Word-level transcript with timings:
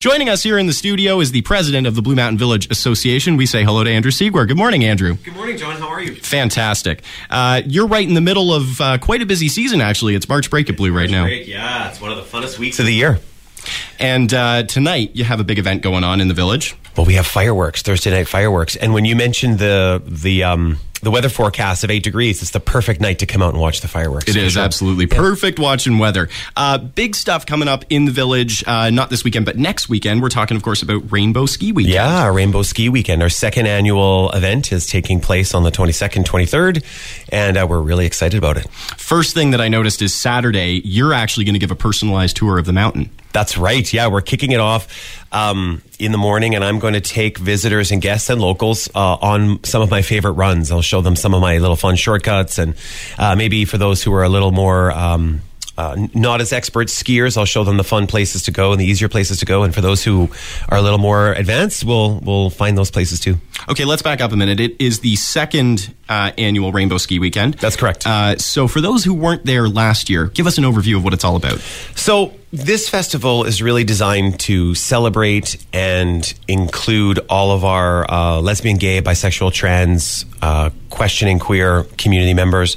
Joining 0.00 0.28
us 0.28 0.44
here 0.44 0.58
in 0.58 0.68
the 0.68 0.72
studio 0.72 1.18
is 1.18 1.32
the 1.32 1.42
president 1.42 1.84
of 1.84 1.96
the 1.96 2.02
Blue 2.02 2.14
Mountain 2.14 2.38
Village 2.38 2.70
Association. 2.70 3.36
We 3.36 3.46
say 3.46 3.64
hello 3.64 3.82
to 3.82 3.90
Andrew 3.90 4.12
Siegwart. 4.12 4.46
Good 4.46 4.56
morning, 4.56 4.84
Andrew. 4.84 5.14
Good 5.16 5.34
morning, 5.34 5.56
John. 5.56 5.76
How 5.76 5.88
are 5.88 6.00
you? 6.00 6.14
Fantastic. 6.14 7.02
Uh, 7.28 7.62
you're 7.66 7.88
right 7.88 8.06
in 8.06 8.14
the 8.14 8.20
middle 8.20 8.54
of 8.54 8.80
uh, 8.80 8.98
quite 8.98 9.22
a 9.22 9.26
busy 9.26 9.48
season, 9.48 9.80
actually. 9.80 10.14
It's 10.14 10.28
March 10.28 10.50
break 10.50 10.70
at 10.70 10.76
Blue 10.76 10.96
right 10.96 11.10
now. 11.10 11.24
Break, 11.24 11.48
yeah. 11.48 11.88
It's 11.88 12.00
one 12.00 12.12
of 12.12 12.16
the 12.16 12.22
funnest 12.22 12.60
weeks 12.60 12.78
of 12.78 12.86
the 12.86 12.94
year. 12.94 13.18
And 13.98 14.32
uh, 14.32 14.62
tonight, 14.62 15.16
you 15.16 15.24
have 15.24 15.40
a 15.40 15.44
big 15.44 15.58
event 15.58 15.82
going 15.82 16.04
on 16.04 16.20
in 16.20 16.28
the 16.28 16.34
village. 16.34 16.76
Well, 16.96 17.04
we 17.04 17.14
have 17.14 17.26
fireworks, 17.26 17.82
Thursday 17.82 18.12
night 18.12 18.28
fireworks. 18.28 18.76
And 18.76 18.94
when 18.94 19.04
you 19.04 19.16
mentioned 19.16 19.58
the, 19.58 20.00
the, 20.06 20.44
um, 20.44 20.78
the 21.00 21.10
weather 21.10 21.28
forecast 21.28 21.84
of 21.84 21.90
eight 21.90 22.02
degrees, 22.02 22.42
it's 22.42 22.50
the 22.50 22.60
perfect 22.60 23.00
night 23.00 23.20
to 23.20 23.26
come 23.26 23.42
out 23.42 23.52
and 23.52 23.60
watch 23.60 23.80
the 23.80 23.88
fireworks. 23.88 24.28
It 24.28 24.36
is 24.36 24.52
sure. 24.52 24.62
absolutely 24.62 25.06
perfect 25.06 25.58
watching 25.58 25.98
weather. 25.98 26.28
Uh, 26.56 26.78
big 26.78 27.14
stuff 27.14 27.46
coming 27.46 27.68
up 27.68 27.84
in 27.90 28.04
the 28.04 28.10
village, 28.10 28.64
uh, 28.66 28.90
not 28.90 29.10
this 29.10 29.24
weekend, 29.24 29.46
but 29.46 29.56
next 29.56 29.88
weekend. 29.88 30.22
We're 30.22 30.28
talking, 30.28 30.56
of 30.56 30.62
course, 30.62 30.82
about 30.82 31.10
Rainbow 31.10 31.46
Ski 31.46 31.72
Weekend. 31.72 31.94
Yeah, 31.94 32.28
Rainbow 32.28 32.62
Ski 32.62 32.88
Weekend. 32.88 33.22
Our 33.22 33.28
second 33.28 33.66
annual 33.66 34.30
event 34.30 34.72
is 34.72 34.86
taking 34.86 35.20
place 35.20 35.54
on 35.54 35.62
the 35.62 35.70
22nd, 35.70 36.24
23rd, 36.24 36.84
and 37.30 37.56
uh, 37.56 37.66
we're 37.68 37.80
really 37.80 38.06
excited 38.06 38.38
about 38.38 38.56
it. 38.56 38.68
First 38.70 39.34
thing 39.34 39.50
that 39.52 39.60
I 39.60 39.68
noticed 39.68 40.02
is 40.02 40.14
Saturday, 40.14 40.80
you're 40.84 41.12
actually 41.12 41.44
going 41.44 41.54
to 41.54 41.60
give 41.60 41.70
a 41.70 41.76
personalized 41.76 42.36
tour 42.36 42.58
of 42.58 42.66
the 42.66 42.72
mountain. 42.72 43.10
That's 43.32 43.58
right. 43.58 43.90
Yeah, 43.92 44.08
we're 44.08 44.22
kicking 44.22 44.52
it 44.52 44.60
off 44.60 45.26
um, 45.32 45.82
in 45.98 46.12
the 46.12 46.18
morning, 46.18 46.54
and 46.54 46.64
I'm 46.64 46.78
going 46.78 46.94
to 46.94 47.00
take 47.00 47.38
visitors 47.38 47.90
and 47.90 48.00
guests 48.00 48.30
and 48.30 48.40
locals 48.40 48.88
uh, 48.94 49.14
on 49.16 49.62
some 49.64 49.82
of 49.82 49.90
my 49.90 50.02
favorite 50.02 50.32
runs. 50.32 50.72
I'll 50.72 50.80
show 50.88 51.02
them 51.02 51.14
some 51.14 51.34
of 51.34 51.40
my 51.40 51.58
little 51.58 51.76
fun 51.76 51.96
shortcuts, 51.96 52.58
and 52.58 52.74
uh, 53.18 53.36
maybe 53.36 53.64
for 53.64 53.78
those 53.78 54.02
who 54.02 54.12
are 54.14 54.24
a 54.24 54.28
little 54.28 54.52
more 54.52 54.90
um, 54.90 55.42
uh, 55.78 56.08
not 56.12 56.40
as 56.40 56.52
expert 56.52 56.88
skiers, 56.88 57.36
I'll 57.36 57.44
show 57.44 57.62
them 57.62 57.76
the 57.76 57.84
fun 57.84 58.08
places 58.08 58.42
to 58.42 58.50
go 58.50 58.72
and 58.72 58.80
the 58.80 58.84
easier 58.84 59.08
places 59.08 59.38
to 59.38 59.46
go. 59.46 59.62
And 59.62 59.72
for 59.72 59.80
those 59.80 60.02
who 60.02 60.28
are 60.68 60.76
a 60.76 60.82
little 60.82 60.98
more 60.98 61.32
advanced, 61.34 61.84
we'll 61.84 62.18
we'll 62.18 62.50
find 62.50 62.76
those 62.76 62.90
places 62.90 63.20
too. 63.20 63.36
Okay, 63.68 63.84
let's 63.84 64.02
back 64.02 64.20
up 64.20 64.32
a 64.32 64.36
minute. 64.36 64.58
It 64.58 64.80
is 64.80 64.98
the 65.00 65.14
second 65.14 65.94
uh, 66.08 66.32
annual 66.36 66.72
Rainbow 66.72 66.98
Ski 66.98 67.20
Weekend. 67.20 67.54
That's 67.54 67.76
correct. 67.76 68.08
Uh, 68.08 68.36
so 68.38 68.66
for 68.66 68.80
those 68.80 69.04
who 69.04 69.14
weren't 69.14 69.44
there 69.44 69.68
last 69.68 70.10
year, 70.10 70.26
give 70.26 70.48
us 70.48 70.58
an 70.58 70.64
overview 70.64 70.96
of 70.96 71.04
what 71.04 71.14
it's 71.14 71.24
all 71.24 71.36
about. 71.36 71.60
So 71.94 72.34
this 72.52 72.88
festival 72.88 73.44
is 73.44 73.62
really 73.62 73.84
designed 73.84 74.40
to 74.40 74.74
celebrate 74.74 75.64
and 75.72 76.34
include 76.48 77.20
all 77.30 77.52
of 77.52 77.64
our 77.64 78.10
uh, 78.10 78.40
lesbian, 78.40 78.78
gay, 78.78 79.00
bisexual, 79.00 79.52
trans, 79.52 80.24
uh, 80.42 80.70
questioning 80.90 81.38
queer 81.38 81.84
community 81.98 82.34
members 82.34 82.76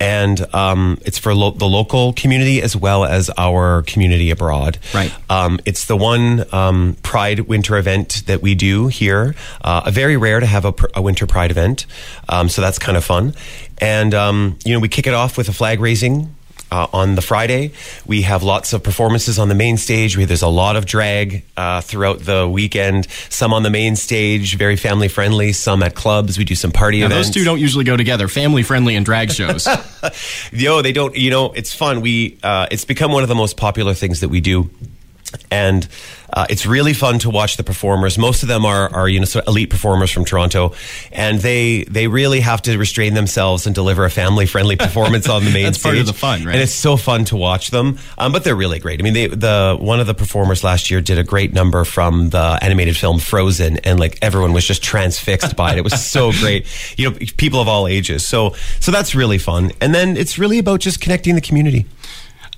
and 0.00 0.54
um, 0.54 0.98
it's 1.04 1.18
for 1.18 1.34
lo- 1.34 1.50
the 1.50 1.66
local 1.66 2.12
community 2.12 2.62
as 2.62 2.76
well 2.76 3.04
as 3.04 3.30
our 3.36 3.82
community 3.82 4.30
abroad. 4.30 4.78
Right. 4.94 5.12
Um, 5.30 5.58
it's 5.64 5.86
the 5.86 5.96
one 5.96 6.44
um, 6.52 6.96
Pride 7.02 7.40
winter 7.40 7.76
event 7.76 8.22
that 8.26 8.42
we 8.42 8.54
do 8.54 8.88
here. 8.88 9.34
Uh, 9.60 9.90
very 9.90 10.16
rare 10.16 10.40
to 10.40 10.46
have 10.46 10.64
a, 10.64 10.72
pr- 10.72 10.86
a 10.94 11.02
winter 11.02 11.26
Pride 11.26 11.50
event, 11.50 11.86
um, 12.28 12.48
so 12.48 12.62
that's 12.62 12.78
kind 12.78 12.96
of 12.96 13.04
fun. 13.04 13.34
And 13.78 14.14
um, 14.14 14.58
you 14.64 14.72
know, 14.72 14.80
we 14.80 14.88
kick 14.88 15.06
it 15.06 15.14
off 15.14 15.36
with 15.36 15.48
a 15.48 15.52
flag 15.52 15.80
raising 15.80 16.34
uh, 16.70 16.86
on 16.92 17.14
the 17.14 17.22
Friday. 17.22 17.72
We 18.06 18.22
have 18.22 18.42
lots 18.42 18.72
of 18.72 18.82
performances 18.82 19.38
on 19.38 19.48
the 19.48 19.54
main 19.54 19.76
stage. 19.76 20.16
We, 20.16 20.24
there's 20.24 20.42
a 20.42 20.48
lot 20.48 20.76
of 20.76 20.86
drag 20.86 21.44
uh, 21.56 21.80
throughout 21.80 22.20
the 22.20 22.48
weekend. 22.48 23.08
Some 23.30 23.52
on 23.52 23.62
the 23.62 23.70
main 23.70 23.96
stage, 23.96 24.56
very 24.56 24.76
family 24.76 25.08
friendly. 25.08 25.52
Some 25.52 25.82
at 25.82 25.94
clubs. 25.94 26.38
We 26.38 26.44
do 26.44 26.54
some 26.54 26.72
party 26.72 27.00
now, 27.00 27.06
events. 27.06 27.28
Those 27.28 27.34
two 27.34 27.44
don't 27.44 27.60
usually 27.60 27.84
go 27.84 27.96
together. 27.96 28.28
Family 28.28 28.62
friendly 28.62 28.96
and 28.96 29.04
drag 29.04 29.30
shows. 29.30 29.66
Yo, 30.52 30.82
they 30.82 30.92
don't. 30.92 31.16
You 31.16 31.30
know, 31.30 31.52
it's 31.52 31.74
fun. 31.74 32.00
We 32.00 32.38
uh, 32.42 32.66
it's 32.70 32.84
become 32.84 33.12
one 33.12 33.22
of 33.22 33.28
the 33.28 33.34
most 33.34 33.56
popular 33.56 33.94
things 33.94 34.20
that 34.20 34.28
we 34.28 34.40
do 34.40 34.70
and 35.50 35.88
uh, 36.32 36.46
it's 36.50 36.66
really 36.66 36.92
fun 36.92 37.18
to 37.20 37.30
watch 37.30 37.56
the 37.56 37.64
performers. 37.64 38.18
Most 38.18 38.42
of 38.42 38.48
them 38.48 38.66
are, 38.66 38.92
are 38.94 39.08
you 39.08 39.18
know 39.18 39.24
sort 39.24 39.44
of 39.44 39.48
elite 39.48 39.70
performers 39.70 40.10
from 40.10 40.24
Toronto, 40.24 40.74
and 41.10 41.40
they 41.40 41.84
they 41.84 42.06
really 42.06 42.40
have 42.40 42.62
to 42.62 42.76
restrain 42.76 43.14
themselves 43.14 43.66
and 43.66 43.74
deliver 43.74 44.04
a 44.04 44.10
family 44.10 44.46
friendly 44.46 44.76
performance 44.86 45.28
on 45.28 45.44
the 45.44 45.50
main 45.50 45.64
That's 45.64 45.80
stage. 45.80 45.90
part 45.90 45.98
of 45.98 46.06
the 46.06 46.12
fun, 46.12 46.44
right? 46.44 46.54
And 46.54 46.62
it's 46.62 46.72
so 46.72 46.96
fun 46.96 47.24
to 47.26 47.36
watch 47.36 47.68
them. 47.68 47.98
Um, 48.18 48.32
but 48.32 48.44
they're 48.44 48.56
really 48.56 48.78
great. 48.78 49.00
I 49.00 49.02
mean, 49.02 49.14
they, 49.14 49.26
the 49.26 49.76
one 49.80 50.00
of 50.00 50.06
the 50.06 50.14
performers 50.14 50.62
last 50.62 50.90
year 50.90 51.00
did 51.00 51.18
a 51.18 51.24
great 51.24 51.52
number 51.52 51.84
from 51.84 52.30
the 52.30 52.58
animated 52.60 52.96
film 52.96 53.18
Frozen, 53.18 53.78
and 53.78 53.98
like 53.98 54.18
everyone 54.22 54.52
was 54.52 54.66
just 54.66 54.82
transfixed 54.82 55.56
by 55.56 55.72
it. 55.72 55.78
It 55.78 55.84
was 55.84 56.04
so 56.10 56.32
great. 56.32 56.66
You 56.98 57.10
know, 57.10 57.16
people 57.36 57.60
of 57.60 57.68
all 57.68 57.88
ages. 57.88 58.26
So 58.26 58.54
so 58.80 58.92
that's 58.92 59.14
really 59.14 59.38
fun. 59.38 59.72
And 59.80 59.94
then 59.94 60.16
it's 60.16 60.38
really 60.38 60.58
about 60.58 60.80
just 60.80 61.00
connecting 61.00 61.34
the 61.34 61.40
community. 61.40 61.86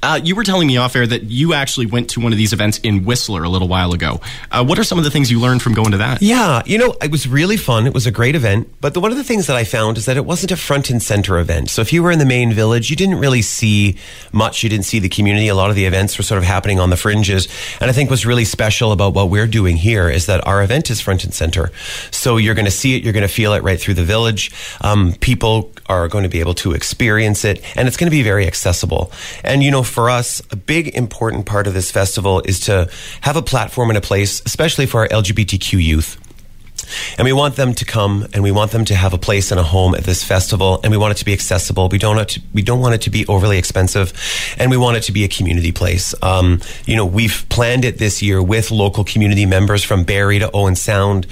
Uh, 0.03 0.19
you 0.23 0.35
were 0.35 0.45
telling 0.45 0.67
me 0.67 0.77
off 0.77 0.97
air 0.97 1.07
that 1.07 1.25
you 1.25 1.53
actually 1.53 1.87
went 1.87 2.09
to 2.11 2.21
one 2.21 2.33
of 2.33 2.39
these 2.39 2.53
events 2.53 2.79
in 2.79 3.05
Whistler 3.05 3.43
a 3.43 3.49
little 3.49 3.69
while 3.69 3.93
ago. 3.93 4.21
Uh, 4.51 4.65
what 4.65 4.79
are 4.79 4.85
some 4.85 4.99
of 4.99 5.05
the 5.05 5.11
things 5.11 5.31
you 5.31 5.39
learned 5.39 5.61
from 5.61 5.75
going 5.75 5.91
to 5.91 5.99
that? 5.99 6.23
Yeah, 6.23 6.63
you 6.65 6.79
know, 6.79 6.97
it 7.03 7.11
was 7.11 7.29
really 7.29 7.59
fun. 7.59 7.87
It 7.87 7.93
was 7.93 8.07
a 8.07 8.11
great 8.11 8.35
event. 8.35 8.69
But 8.81 8.95
the, 8.95 9.01
one 9.01 9.11
of 9.11 9.19
the 9.19 9.25
things 9.25 9.47
that 9.47 9.57
I 9.57 9.65
found 9.65 9.99
is 9.99 10.07
that 10.07 10.17
it 10.17 10.25
wasn't 10.25 10.53
a 10.53 10.57
front 10.57 10.89
and 10.89 11.03
center 11.03 11.39
event. 11.39 11.69
So 11.69 11.83
if 11.83 11.93
you 11.93 12.03
were 12.03 12.11
in 12.11 12.19
the 12.19 12.25
main 12.25 12.53
village, 12.53 12.89
you 12.89 12.97
didn't 12.97 13.19
really 13.19 13.43
see 13.43 13.97
much. 14.33 14.63
You 14.63 14.71
didn't 14.71 14.87
see 14.87 15.01
the 15.01 15.09
community. 15.09 15.49
A 15.49 15.55
lot 15.55 15.69
of 15.69 15.77
the 15.77 15.85
events 15.85 16.17
were 16.17 16.25
sort 16.25 16.39
of 16.39 16.45
happening 16.45 16.81
on 16.81 16.89
the 16.89 16.97
fringes. 16.97 17.47
And 17.81 17.91
I 17.91 17.93
think 17.93 18.09
what's 18.09 18.25
really 18.25 18.47
special 18.47 18.93
about 18.93 19.13
what 19.13 19.29
we're 19.29 19.47
doing 19.47 19.77
here 19.77 20.09
is 20.09 20.27
that 20.27 20.47
our 20.47 20.63
event 20.63 20.91
is 20.91 21.01
front 21.01 21.25
and 21.25 21.35
center. 21.35 21.71
So 22.11 22.39
you're 22.39 22.55
going 22.55 22.65
to 22.65 22.71
see 22.71 22.97
it, 22.97 23.03
you're 23.03 23.13
going 23.13 23.23
to 23.23 23.29
feel 23.29 23.53
it 23.53 23.63
right 23.63 23.79
through 23.79 23.95
the 23.95 24.05
village. 24.05 24.51
Um, 24.81 25.15
people 25.21 25.73
are 25.87 26.09
going 26.09 26.25
to 26.25 26.31
be 26.31 26.41
able 26.41 26.55
to 26.55 26.73
experience 26.73 27.45
it, 27.45 27.63
and 27.77 27.87
it's 27.87 27.97
going 27.97 28.07
to 28.07 28.17
be 28.17 28.23
very 28.23 28.47
accessible. 28.47 29.13
And, 29.45 29.63
you 29.63 29.71
know, 29.71 29.83
for 29.91 30.09
us, 30.09 30.41
a 30.51 30.57
big 30.57 30.89
important 30.97 31.47
part 31.47 31.67
of 31.67 31.75
this 31.75 31.91
festival 31.91 32.41
is 32.45 32.61
to 32.61 32.89
have 33.21 33.37
a 33.37 33.43
platform 33.43 33.91
and 33.91 33.99
a 33.99 34.01
place, 34.01 34.43
especially 34.47 34.87
for 34.87 35.01
our 35.01 35.09
LGBTQ 35.09 35.83
youth. 35.83 36.17
And 37.19 37.25
we 37.25 37.33
want 37.33 37.57
them 37.57 37.75
to 37.75 37.85
come 37.85 38.27
and 38.33 38.43
we 38.43 38.51
want 38.51 38.73
them 38.73 38.85
to 38.87 38.95
have 38.95 39.13
a 39.13 39.19
place 39.19 39.51
and 39.51 39.61
a 39.61 39.63
home 39.63 39.95
at 39.95 40.05
this 40.05 40.23
festival 40.23 40.81
and 40.83 40.91
we 40.91 40.97
want 40.97 41.13
it 41.13 41.19
to 41.19 41.25
be 41.25 41.33
accessible. 41.33 41.89
We 41.89 41.99
don't, 41.99 42.29
to, 42.29 42.41
we 42.53 42.63
don't 42.63 42.81
want 42.81 42.95
it 42.95 43.03
to 43.03 43.11
be 43.11 43.27
overly 43.27 43.59
expensive 43.59 44.13
and 44.59 44.71
we 44.71 44.77
want 44.77 44.97
it 44.97 45.03
to 45.05 45.13
be 45.13 45.25
a 45.25 45.29
community 45.29 45.73
place. 45.73 46.15
Um, 46.23 46.61
you 46.87 46.97
know, 46.97 47.07
we've 47.07 47.47
planned 47.49 47.85
it 47.85 47.99
this 47.99 48.23
year 48.23 48.43
with 48.43 48.71
local 48.71 49.05
community 49.05 49.47
members 49.47 49.85
from 49.85 50.05
Barrie 50.05 50.39
to 50.39 50.51
Owen 50.53 50.77
Sound. 50.77 51.27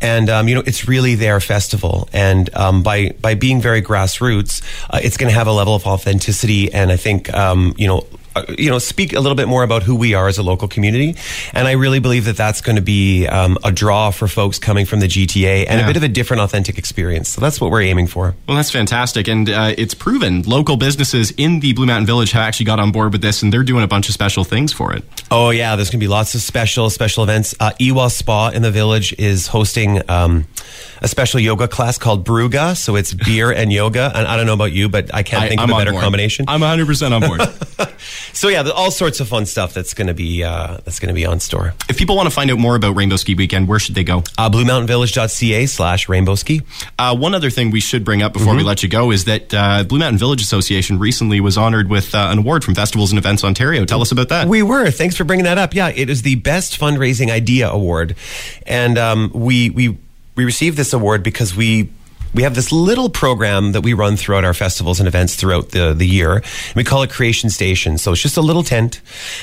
And, 0.00 0.28
um, 0.28 0.48
you 0.48 0.54
know, 0.54 0.62
it's 0.66 0.86
really 0.86 1.14
their 1.14 1.40
festival. 1.40 2.08
And 2.12 2.54
um, 2.54 2.82
by, 2.82 3.10
by 3.20 3.34
being 3.34 3.60
very 3.60 3.80
grassroots, 3.80 4.62
uh, 4.90 5.00
it's 5.02 5.16
going 5.16 5.30
to 5.30 5.34
have 5.34 5.46
a 5.46 5.52
level 5.52 5.74
of 5.74 5.86
authenticity 5.86 6.72
and 6.72 6.92
I 6.92 6.96
think, 6.96 7.32
um, 7.32 7.74
you 7.78 7.86
know, 7.86 8.06
you 8.58 8.70
know, 8.70 8.78
speak 8.78 9.12
a 9.12 9.20
little 9.20 9.36
bit 9.36 9.48
more 9.48 9.62
about 9.62 9.82
who 9.82 9.94
we 9.94 10.14
are 10.14 10.28
as 10.28 10.38
a 10.38 10.42
local 10.42 10.68
community. 10.68 11.16
And 11.52 11.68
I 11.68 11.72
really 11.72 12.00
believe 12.00 12.24
that 12.24 12.36
that's 12.36 12.60
going 12.60 12.76
to 12.76 12.82
be 12.82 13.26
um, 13.26 13.58
a 13.64 13.70
draw 13.70 14.10
for 14.10 14.28
folks 14.28 14.58
coming 14.58 14.86
from 14.86 15.00
the 15.00 15.06
GTA 15.06 15.66
and 15.68 15.80
yeah. 15.80 15.84
a 15.84 15.86
bit 15.86 15.96
of 15.96 16.02
a 16.02 16.08
different, 16.08 16.42
authentic 16.42 16.78
experience. 16.78 17.28
So 17.28 17.40
that's 17.40 17.60
what 17.60 17.70
we're 17.70 17.82
aiming 17.82 18.08
for. 18.08 18.34
Well, 18.46 18.56
that's 18.56 18.70
fantastic. 18.70 19.28
And 19.28 19.48
uh, 19.48 19.74
it's 19.76 19.94
proven 19.94 20.42
local 20.42 20.76
businesses 20.76 21.30
in 21.32 21.60
the 21.60 21.72
Blue 21.72 21.86
Mountain 21.86 22.06
Village 22.06 22.32
have 22.32 22.42
actually 22.42 22.66
got 22.66 22.80
on 22.80 22.92
board 22.92 23.12
with 23.12 23.22
this 23.22 23.42
and 23.42 23.52
they're 23.52 23.62
doing 23.62 23.84
a 23.84 23.88
bunch 23.88 24.08
of 24.08 24.14
special 24.14 24.44
things 24.44 24.72
for 24.72 24.92
it. 24.94 25.04
Oh, 25.30 25.50
yeah. 25.50 25.76
There's 25.76 25.90
going 25.90 26.00
to 26.00 26.04
be 26.04 26.08
lots 26.08 26.34
of 26.34 26.40
special, 26.40 26.90
special 26.90 27.22
events. 27.22 27.54
Uh, 27.60 27.72
Iwa 27.80 28.10
Spa 28.10 28.50
in 28.50 28.62
the 28.62 28.70
village 28.70 29.14
is 29.18 29.46
hosting 29.46 30.02
um, 30.10 30.46
a 31.00 31.08
special 31.08 31.38
yoga 31.38 31.68
class 31.68 31.98
called 31.98 32.26
Brewga. 32.26 32.76
So 32.76 32.96
it's 32.96 33.14
beer 33.14 33.52
and 33.52 33.72
yoga. 33.72 34.10
And 34.14 34.26
I 34.26 34.36
don't 34.36 34.46
know 34.46 34.54
about 34.54 34.72
you, 34.72 34.88
but 34.88 35.14
I 35.14 35.22
can't 35.22 35.44
I, 35.44 35.48
think 35.48 35.60
I'm 35.60 35.70
of 35.70 35.76
a 35.76 35.78
better 35.84 35.92
combination. 35.92 36.46
I'm 36.48 36.60
100% 36.60 37.12
on 37.12 37.20
board. 37.20 37.40
so 38.32 38.48
yeah, 38.48 38.68
all 38.70 38.90
sorts 38.90 39.20
of 39.20 39.28
fun 39.28 39.46
stuff 39.46 39.74
that's 39.74 39.94
going 39.94 40.06
to 40.06 40.14
be 40.14 40.42
uh, 40.42 40.78
that's 40.84 40.98
going 40.98 41.08
to 41.08 41.14
be 41.14 41.26
on 41.26 41.40
store. 41.40 41.74
If 41.88 41.98
people 41.98 42.16
want 42.16 42.28
to 42.28 42.34
find 42.34 42.50
out 42.50 42.58
more 42.58 42.76
about 42.76 42.96
Rainbow 42.96 43.16
Ski 43.16 43.34
Weekend, 43.34 43.68
where 43.68 43.78
should 43.78 43.94
they 43.94 44.04
go? 44.04 44.18
Uh, 44.38 44.50
BlueMountainVillage.ca 44.50 45.66
slash 45.66 46.08
Rainbow 46.08 46.34
Ski. 46.34 46.62
Uh, 46.98 47.16
one 47.16 47.34
other 47.34 47.50
thing 47.50 47.70
we 47.70 47.80
should 47.80 48.04
bring 48.04 48.22
up 48.22 48.32
before 48.32 48.48
mm-hmm. 48.48 48.58
we 48.58 48.64
let 48.64 48.82
you 48.82 48.88
go 48.88 49.10
is 49.10 49.24
that 49.24 49.52
uh, 49.52 49.84
Blue 49.84 49.98
Mountain 49.98 50.18
Village 50.18 50.40
Association 50.42 50.98
recently 50.98 51.40
was 51.40 51.56
honored 51.56 51.88
with 51.88 52.14
uh, 52.14 52.28
an 52.30 52.38
award 52.38 52.64
from 52.64 52.74
Festivals 52.74 53.12
and 53.12 53.18
Events 53.18 53.44
Ontario. 53.44 53.84
Tell 53.84 54.00
us 54.00 54.12
about 54.12 54.28
that. 54.30 54.48
We 54.48 54.62
were. 54.62 54.90
Thanks 54.90 55.16
for 55.16 55.24
bringing 55.24 55.44
that 55.44 55.58
up. 55.58 55.74
Yeah, 55.74 55.90
it 55.94 56.10
is 56.10 56.22
the 56.22 56.36
best 56.36 56.78
fundraising 56.78 57.30
idea 57.30 57.68
award, 57.68 58.16
and 58.66 58.98
um, 58.98 59.30
we 59.34 59.70
we 59.70 59.98
we 60.36 60.44
received 60.44 60.76
this 60.76 60.92
award 60.92 61.22
because 61.22 61.54
we 61.54 61.90
we 62.34 62.42
have 62.42 62.54
this 62.54 62.72
little 62.72 63.08
program 63.08 63.72
that 63.72 63.82
we 63.82 63.92
run 63.92 64.16
throughout 64.16 64.44
our 64.44 64.54
festivals 64.54 64.98
and 64.98 65.06
events 65.06 65.36
throughout 65.36 65.70
the, 65.70 65.94
the 65.94 66.06
year. 66.06 66.42
We 66.74 66.82
call 66.82 67.02
it 67.04 67.10
Creation 67.10 67.48
Station. 67.48 67.96
So 67.96 68.12
it's 68.12 68.20
just 68.20 68.36
a 68.36 68.42
little 68.42 68.64
tent. 68.64 69.00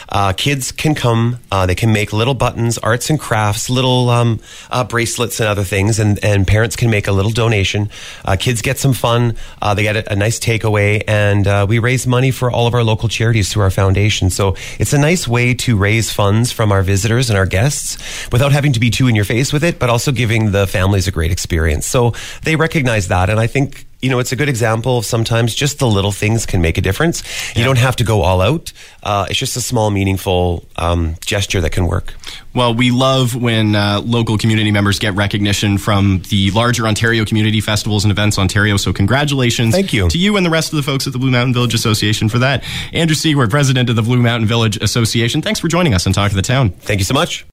Uh, 0.09 0.33
kids 0.33 0.71
can 0.73 0.93
come. 0.93 1.39
Uh, 1.51 1.65
they 1.65 1.75
can 1.75 1.93
make 1.93 2.11
little 2.11 2.33
buttons, 2.33 2.77
arts 2.77 3.09
and 3.09 3.19
crafts, 3.19 3.69
little 3.69 4.09
um, 4.09 4.41
uh, 4.69 4.83
bracelets 4.83 5.39
and 5.39 5.47
other 5.47 5.63
things. 5.63 5.99
And, 5.99 6.23
and 6.23 6.45
parents 6.45 6.75
can 6.75 6.89
make 6.89 7.07
a 7.07 7.13
little 7.13 7.31
donation. 7.31 7.89
Uh, 8.25 8.35
kids 8.37 8.61
get 8.61 8.77
some 8.77 8.93
fun. 8.93 9.35
Uh, 9.61 9.73
they 9.73 9.83
get 9.83 9.95
a, 9.95 10.11
a, 10.11 10.15
nice 10.15 10.39
takeaway. 10.39 11.01
And 11.07 11.47
uh, 11.47 11.65
we 11.67 11.79
raise 11.79 12.05
money 12.05 12.31
for 12.31 12.51
all 12.51 12.67
of 12.67 12.73
our 12.73 12.83
local 12.83 13.07
charities 13.07 13.51
through 13.51 13.63
our 13.63 13.71
foundation. 13.71 14.29
So 14.29 14.55
it's 14.79 14.91
a 14.91 14.99
nice 14.99 15.27
way 15.27 15.53
to 15.53 15.77
raise 15.77 16.11
funds 16.11 16.51
from 16.51 16.73
our 16.73 16.83
visitors 16.83 17.29
and 17.29 17.39
our 17.39 17.45
guests 17.45 17.97
without 18.31 18.51
having 18.51 18.73
to 18.73 18.81
be 18.81 18.89
too 18.89 19.07
in 19.07 19.15
your 19.15 19.25
face 19.25 19.53
with 19.53 19.63
it, 19.63 19.79
but 19.79 19.89
also 19.89 20.11
giving 20.11 20.51
the 20.51 20.67
families 20.67 21.07
a 21.07 21.11
great 21.11 21.31
experience. 21.31 21.85
So 21.85 22.13
they 22.43 22.57
recognize 22.57 22.80
recognize 22.81 23.09
that. 23.09 23.29
And 23.29 23.39
I 23.39 23.47
think 23.47 23.85
you 24.01 24.09
know, 24.09 24.17
it's 24.17 24.31
a 24.31 24.35
good 24.35 24.49
example 24.49 24.97
of 24.97 25.05
sometimes 25.05 25.53
just 25.53 25.77
the 25.77 25.85
little 25.85 26.11
things 26.11 26.47
can 26.47 26.59
make 26.59 26.79
a 26.79 26.81
difference. 26.81 27.21
You 27.55 27.63
don't 27.63 27.77
have 27.77 27.95
to 27.97 28.03
go 28.03 28.21
all 28.21 28.41
out. 28.41 28.73
Uh, 29.03 29.27
it's 29.29 29.37
just 29.37 29.55
a 29.55 29.61
small, 29.61 29.91
meaningful 29.91 30.65
um, 30.75 31.17
gesture 31.23 31.61
that 31.61 31.71
can 31.71 31.85
work. 31.85 32.15
Well, 32.55 32.73
we 32.73 32.89
love 32.89 33.35
when 33.35 33.75
uh, 33.75 34.01
local 34.03 34.39
community 34.39 34.71
members 34.71 34.97
get 34.97 35.13
recognition 35.13 35.77
from 35.77 36.23
the 36.29 36.49
larger 36.49 36.87
Ontario 36.87 37.25
Community 37.25 37.61
Festivals 37.61 38.03
and 38.03 38.11
Events 38.11 38.39
Ontario. 38.39 38.75
So, 38.75 38.91
congratulations 38.91 39.75
Thank 39.75 39.93
you. 39.93 40.09
to 40.09 40.17
you 40.17 40.35
and 40.35 40.43
the 40.43 40.49
rest 40.49 40.73
of 40.73 40.77
the 40.77 40.83
folks 40.83 41.05
at 41.05 41.13
the 41.13 41.19
Blue 41.19 41.29
Mountain 41.29 41.53
Village 41.53 41.75
Association 41.75 42.27
for 42.27 42.39
that. 42.39 42.63
Andrew 42.93 43.15
Siegwart, 43.15 43.51
president 43.51 43.91
of 43.91 43.95
the 43.95 44.01
Blue 44.01 44.17
Mountain 44.17 44.47
Village 44.47 44.77
Association, 44.77 45.43
thanks 45.43 45.59
for 45.59 45.67
joining 45.67 45.93
us 45.93 46.07
on 46.07 46.13
Talk 46.13 46.31
of 46.31 46.35
the 46.35 46.41
Town. 46.41 46.71
Thank 46.71 46.99
you 46.99 47.05
so 47.05 47.13
much. 47.13 47.45